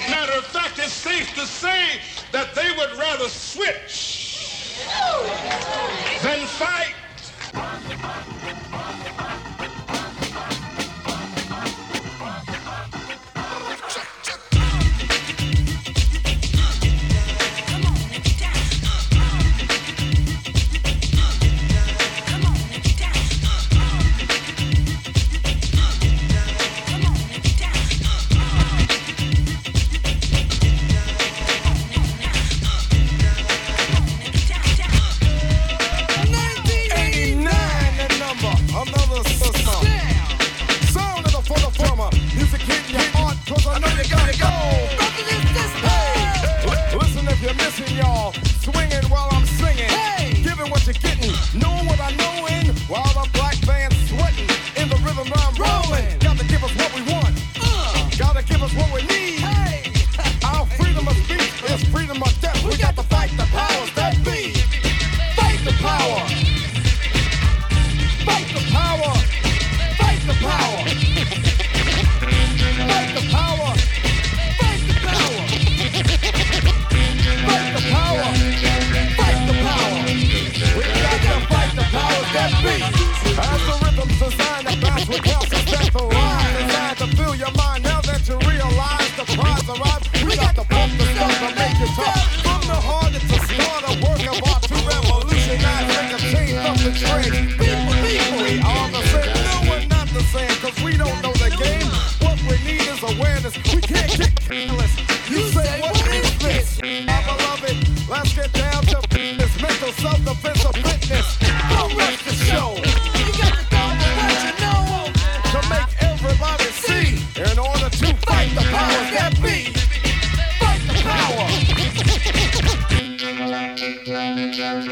[0.09, 1.99] Matter of fact, it's safe to say
[2.31, 4.79] that they would rather switch
[6.23, 6.95] than fight.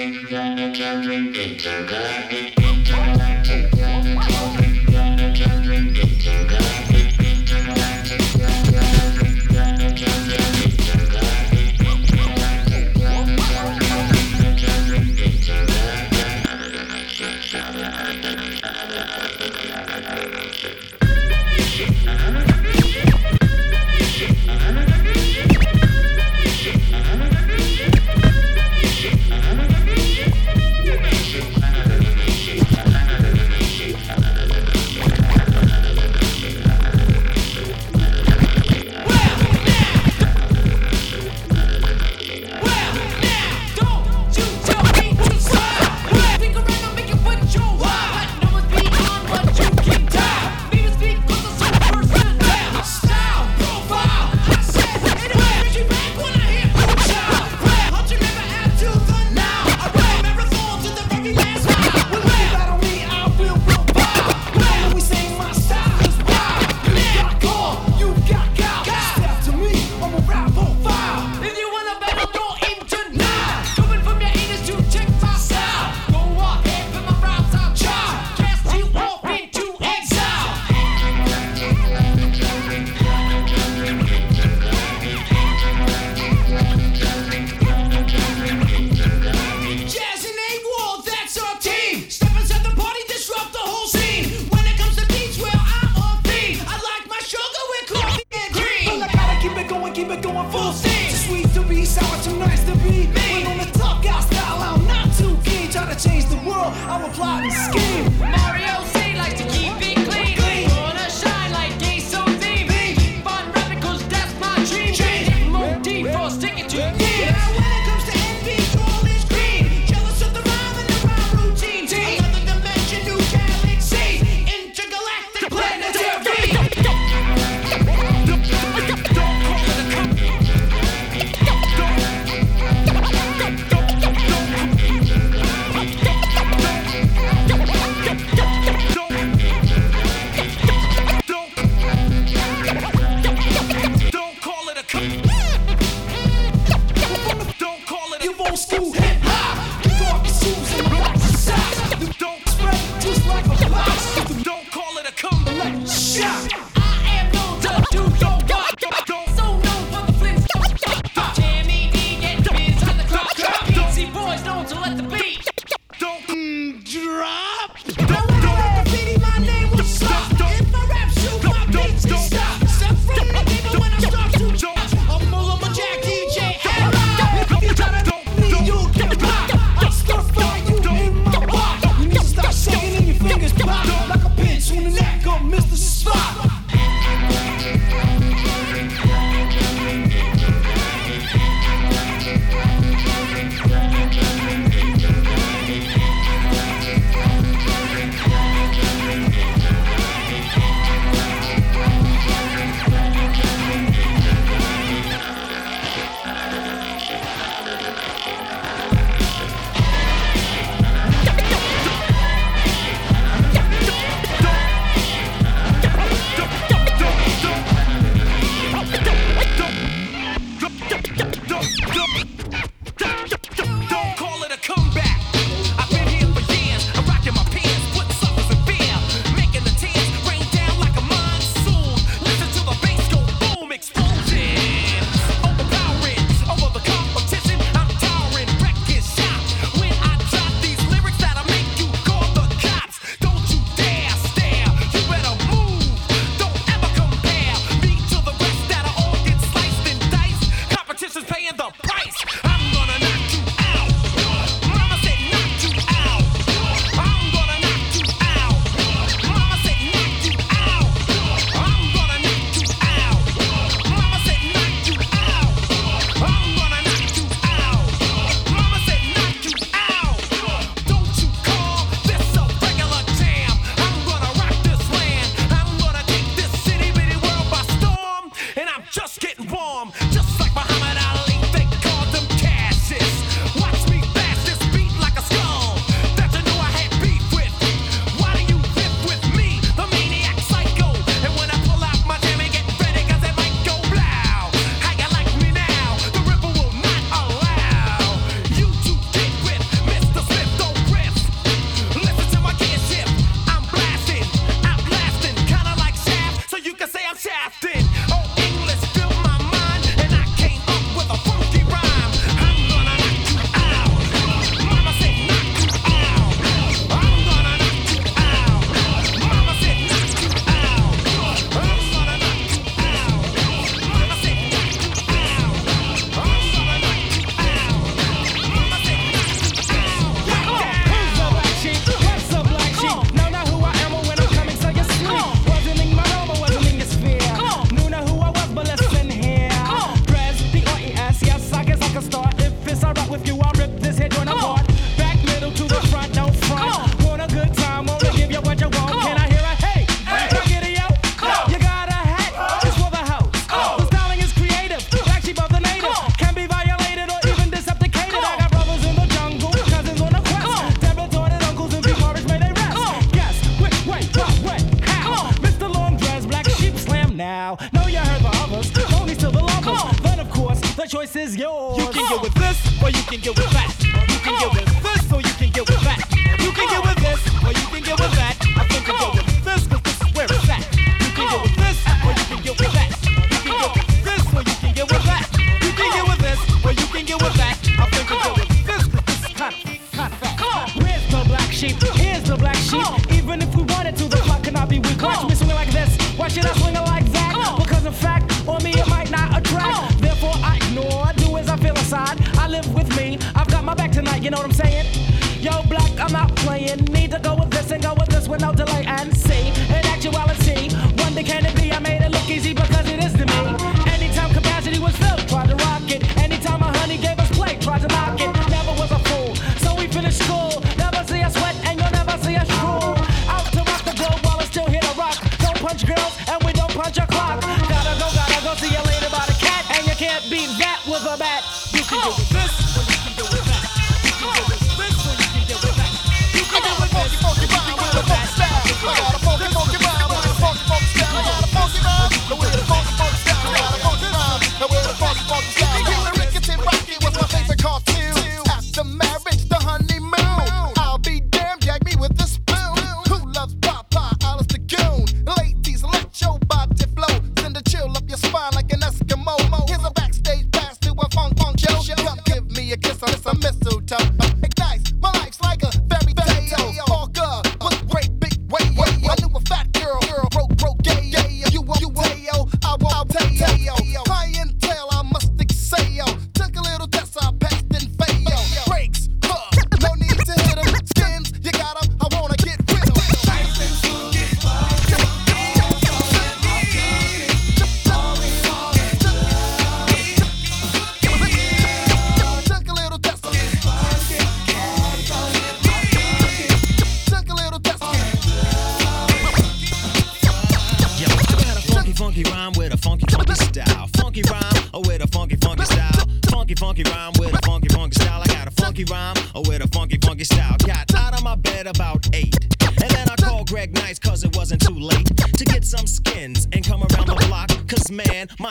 [0.02, 0.32] If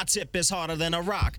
[0.09, 1.37] Tip is harder than a rock.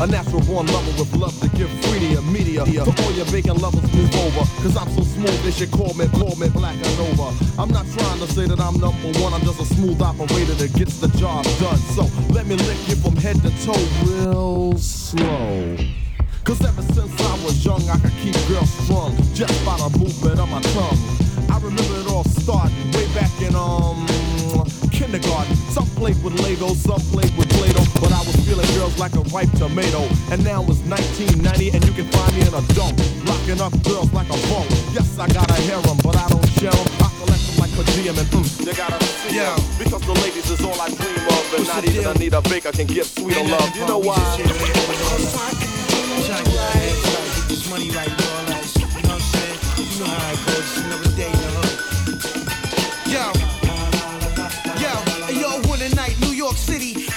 [0.00, 2.64] A natural born lover with love to give free to your media.
[2.64, 4.48] For all your vacant lovers, move over.
[4.62, 7.28] Cause I'm so smooth, they should call me, call me black and over.
[7.60, 10.72] I'm not trying to say that I'm number one, I'm just a smooth operator that
[10.72, 11.76] gets the job done.
[11.92, 13.76] So let me lick you from head to toe
[14.08, 15.76] real slow.
[16.44, 20.40] Cause ever since I was young, I could keep girls strong just by the movement
[20.40, 20.98] of my tongue.
[21.52, 24.08] I remember it all starting way back in, um,
[24.90, 25.56] kindergarten.
[25.72, 27.39] Some played with Legos, some played with
[28.00, 30.08] but I was feeling girls like a ripe tomato.
[30.32, 32.96] And now it's 1990 and you can find me in a dump.
[33.28, 34.72] Locking up girls like a bunk.
[34.96, 36.88] Yes, I got a harem, but I don't share them.
[37.04, 39.54] I collect them like per and mm, you gotta see yeah.
[39.54, 39.60] them.
[39.78, 41.44] Because the ladies is all I dream of.
[41.52, 42.10] And What's not even deal?
[42.10, 43.76] Anita Baker can give sweeter and love.
[43.76, 44.16] You know why?
[47.70, 48.50] Money like all
[49.78, 50.59] You know how it goes.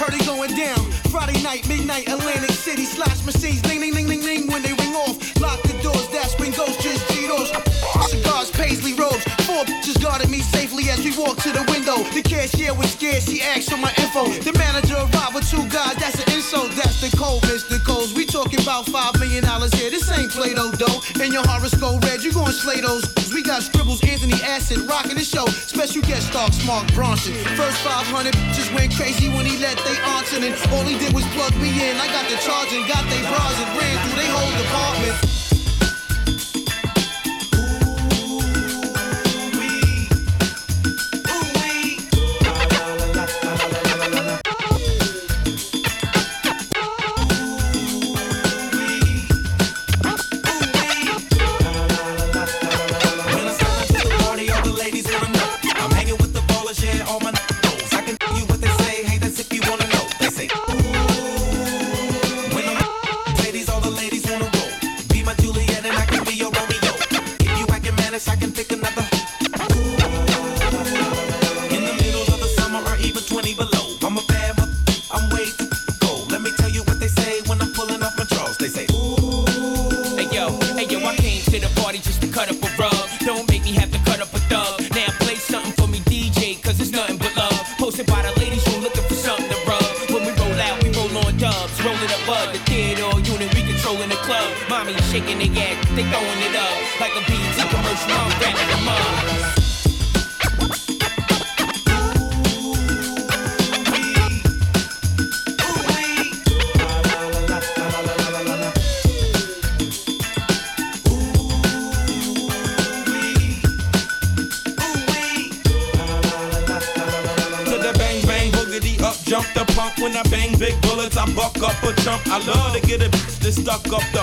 [0.03, 0.83] Heard it going down.
[1.15, 2.83] Friday night, midnight, Atlantic City.
[2.83, 4.47] Slash machines, ding, ding, ding, ding, ding.
[4.51, 6.09] When they ring off, lock the doors.
[6.09, 7.47] That's when ghosts just Cheetos.
[8.09, 9.23] Cigars, paisley robes.
[9.47, 12.03] Four bitches guarded me safely as we walked to the window.
[12.11, 13.23] The cashier was scared.
[13.23, 14.27] She asked for my info.
[14.43, 15.95] The manager arrived with two guys.
[15.95, 16.71] That's an insult.
[16.75, 17.52] That's the COVID
[19.33, 19.89] million dollars here.
[19.89, 21.01] This ain't Play-Doh dough.
[21.19, 23.03] And your horoscope red, you gon' slay those.
[23.33, 25.45] We got scribbles, Anthony Acid, rocking the show.
[25.47, 27.33] Special guest star, Mark Ronson.
[27.57, 30.37] First 500 just went crazy when he let they answer.
[30.37, 31.97] And all he did was plug me in.
[31.97, 35.42] I got the charge and got they bras and ran through they whole department.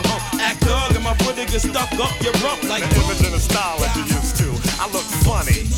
[0.03, 0.23] The hump.
[0.41, 3.35] Act thug and my foot to get stuck up your rump like the image and
[3.35, 4.49] the style that you used to.
[4.81, 5.69] I look funny.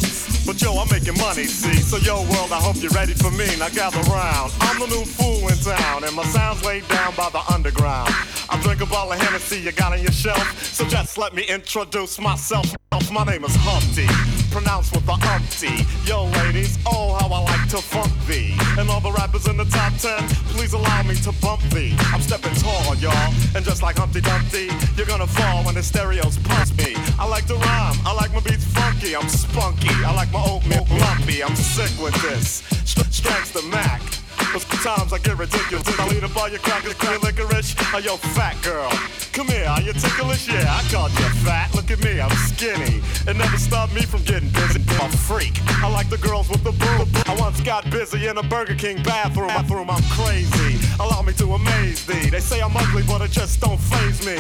[0.44, 1.78] But yo, I'm making money, see?
[1.82, 3.46] So yo, world, I hope you're ready for me.
[3.58, 4.52] Now gather round.
[4.60, 8.10] I'm the new fool in town, and my sound's laid down by the underground.
[8.50, 10.42] I drink a bottle of Hennessy you got on your shelf.
[10.64, 12.74] So just let me introduce myself.
[13.10, 14.06] My name is Humpty,
[14.52, 15.86] pronounced with the umpty.
[16.04, 18.54] Yo, ladies, oh, how I like to funk thee.
[18.78, 20.22] And all the rappers in the top ten,
[20.52, 21.96] please allow me to bump thee.
[22.12, 23.32] I'm stepping tall, y'all.
[23.56, 26.92] And just like Humpty Dumpty, you're gonna fall when the stereos punch me.
[27.18, 29.94] I like to rhyme, I like my beats funky, I'm spunky.
[30.04, 32.62] I like my oatmeal lumpy, I'm sick with this.
[32.84, 34.21] Str- strikes the Mac.
[34.52, 35.98] But sometimes I get ridiculous.
[35.98, 37.74] I lead up all your crackers, clear licorice.
[37.94, 38.90] Oh, yo, fat girl.
[39.32, 40.46] Come here, are you ticklish?
[40.46, 41.74] Yeah, I called you fat.
[41.74, 43.00] Look at me, I'm skinny.
[43.26, 44.82] It never stopped me from getting busy.
[45.00, 45.56] I'm a freak.
[45.82, 47.08] I like the girls with the boom.
[47.24, 49.48] I once got busy in a Burger King bathroom.
[49.48, 50.78] Bathroom, I'm crazy.
[51.00, 52.28] Allow me to amaze thee.
[52.28, 54.36] They say I'm ugly, but it just don't phase me.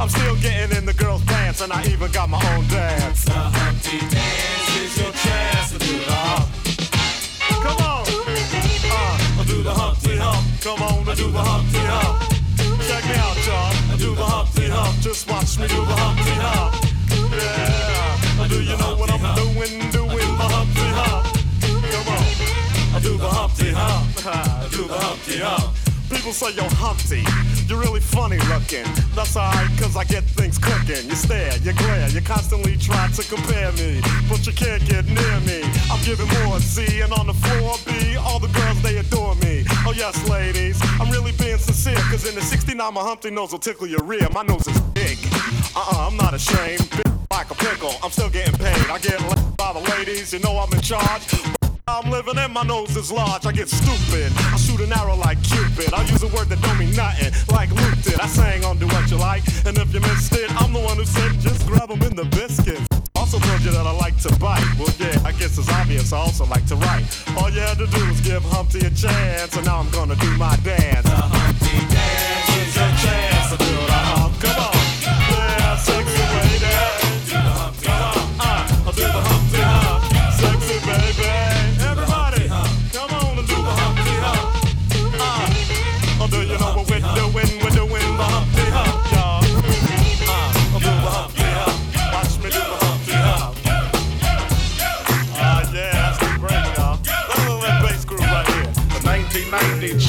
[0.00, 3.26] I'm still getting in the girls' pants, and I even got my own dance.
[3.26, 6.61] The Humpty Dance is your chance to do.
[9.62, 10.60] Do the Humpty Hump.
[10.60, 12.18] Come on, do the Humpty Hump.
[12.88, 13.96] Check me out, y'all.
[13.96, 15.00] Do the Humpty Hump.
[15.00, 16.74] Just watch me do the Humpty Hump.
[17.30, 18.48] Yeah.
[18.48, 19.78] Do you know what I'm doing?
[19.92, 21.24] Doing the Humpty Hump.
[21.92, 22.96] Come on.
[22.96, 24.70] I do the Humpty Hump.
[24.72, 25.81] do the Humpty Hump.
[26.12, 27.24] People say, yo, Humpty,
[27.66, 28.84] you're really funny looking.
[29.16, 31.08] That's alright, cause I get things cooking.
[31.08, 34.00] You stare, you glare, you constantly try to compare me.
[34.28, 35.64] But you can't get near me.
[35.90, 39.64] I'm giving more C, and on the floor B, all the girls, they adore me.
[39.86, 43.58] Oh, yes, ladies, I'm really being sincere, cause in the 69, my Humpty nose will
[43.58, 44.28] tickle your rear.
[44.32, 45.18] My nose is big.
[45.74, 46.88] Uh uh, I'm not ashamed.
[47.30, 48.90] Like a pickle, I'm still getting paid.
[48.90, 51.24] I get laid by the ladies, you know I'm in charge.
[51.92, 53.44] I'm living and my nose is large.
[53.44, 54.32] I get stupid.
[54.36, 55.92] I shoot an arrow like Cupid.
[55.92, 58.18] I use a word that don't mean nothing, like Luke did.
[58.18, 60.96] I sang on Do What You Like, and if you missed it, I'm the one
[60.96, 62.80] who said just grab 'em in the biscuit.
[63.14, 64.64] Also told you that I like to bite.
[64.78, 66.12] Well, yeah, I guess it's obvious.
[66.14, 67.04] I also like to write.
[67.36, 70.30] All you had to do was give Humpty a chance, and now I'm gonna do
[70.38, 71.04] my dance.
[71.04, 73.31] The Humpty dance is your chance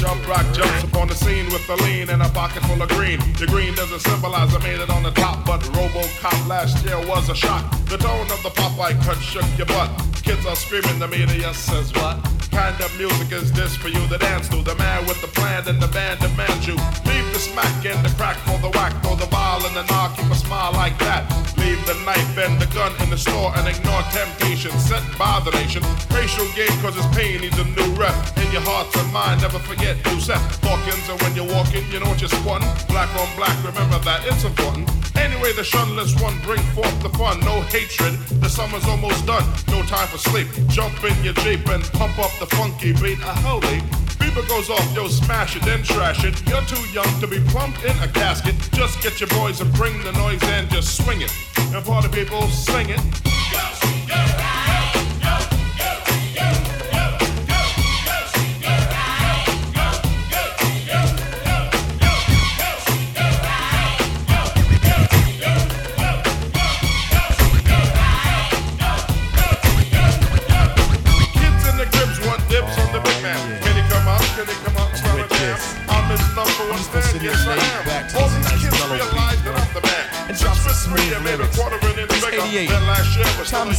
[0.04, 3.20] Chump Rock jumps upon the scene with a lean and a pocket full of green.
[3.40, 7.30] The green doesn't symbolize I made it on the top, but Robocop last year was
[7.30, 7.64] a shock.
[7.86, 9.90] The tone of the Popeye cut shook your butt.
[10.22, 12.43] Kids are screaming, the media says what?
[12.54, 14.62] Kind of music is this for you to dance to?
[14.62, 16.76] The man with the plan and the band demands you.
[17.10, 20.16] Leave the smack and the crack for the whack, for the ball and the knock,
[20.16, 21.26] keep a smile like that.
[21.58, 25.52] Leave the knife and the gun in the store and ignore temptation sent by the
[25.52, 25.82] nation.
[26.14, 28.14] Racial game cause it's pain needs a new rep.
[28.38, 32.00] In your heart and mind, never forget you set Hawkins and when you're walking, you
[32.00, 32.70] know what you're squatting.
[32.88, 34.90] Black on black, remember that it's important.
[35.16, 37.40] Anyway, the shunless one bring forth the fun.
[37.42, 39.46] No hatred, the summer's almost done.
[39.70, 40.48] No time for sleep.
[40.68, 43.20] Jump in your Jeep and pump up the funky beat.
[43.20, 43.80] A holy
[44.20, 46.42] Bieber goes off, yo, smash it, then trash it.
[46.48, 48.56] You're too young to be plumped in a casket.
[48.72, 51.32] Just get your boys and bring the noise and just swing it.
[51.58, 53.00] And party people, sing it.
[53.24, 54.43] Kids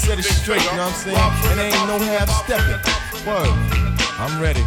[0.05, 1.57] set it straight, you know what I'm saying?
[1.57, 2.77] And ain't no half stepping.
[3.25, 3.49] Word.
[4.21, 4.61] I'm ready.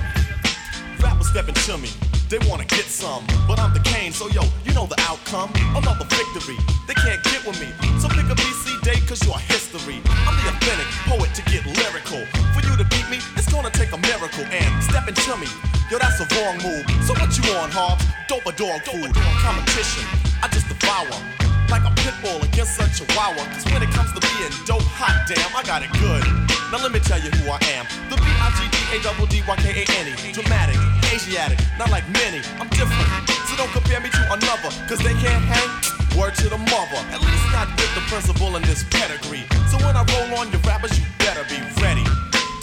[0.97, 1.89] Rappers stepping to me.
[2.27, 5.53] They wanna get some, but I'm the Kane, so yo, you know the outcome.
[5.77, 6.57] Another victory.
[6.89, 7.69] They can't get with me.
[8.01, 10.01] So pick a BC date, cause you're history.
[10.25, 12.25] I'm the authentic poet to get lyrical.
[12.57, 14.43] For you to beat me, it's gonna take a miracle.
[14.49, 15.47] And stepping to me,
[15.91, 16.83] yo, that's a wrong move.
[17.05, 18.03] So what you on, Hobbs?
[18.27, 19.13] Dope or dog food?
[19.45, 20.03] Competition,
[20.41, 21.46] I just devour.
[21.69, 23.43] Like a pit bull against a chihuahua.
[23.51, 26.23] Cause when it comes to being dope, hot damn, I got it good.
[26.71, 27.83] Now let me tell you who I am.
[28.07, 30.31] The B-I-G-D-A-D-D-Y-K-A-N-E.
[30.31, 30.79] Dramatic,
[31.11, 32.39] Asiatic, not like many.
[32.59, 33.03] I'm different.
[33.51, 34.71] So don't compare me to another.
[34.87, 35.67] Cause they can't hang.
[36.15, 36.99] Word to the mother.
[37.11, 39.43] At least not with the principal in this pedigree.
[39.67, 42.07] So when I roll on your rappers, you better be ready.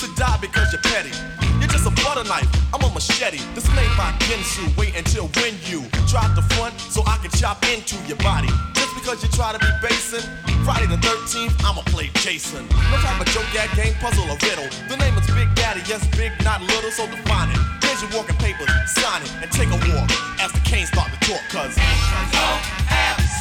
[0.00, 1.12] To die because you're petty.
[1.60, 2.48] You're just a butter knife.
[2.74, 3.38] I'm a machete.
[3.54, 4.66] This made by Ginsu.
[4.76, 8.50] Wait until when you try to front so I can chop into your body.
[8.94, 10.22] Just because you try to be basing.
[10.64, 12.66] Friday the 13th, I'ma play Jason.
[12.68, 14.68] No type of joke, gag, game, puzzle, or riddle.
[14.88, 17.58] The name is Big Daddy, yes, big, not little, so define it.
[17.82, 21.18] Here's your walking papers, sign it, and take a walk as the canes start to
[21.26, 21.76] talk, cause.
[21.76, 23.33] I'm the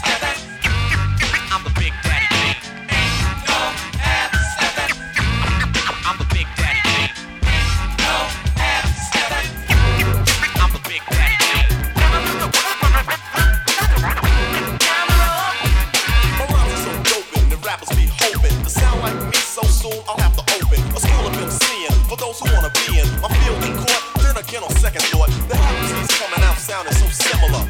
[22.34, 24.04] those who wanna be in my field in court.
[24.22, 27.63] Then again, on second thought, the harmonies coming out sounding so similar.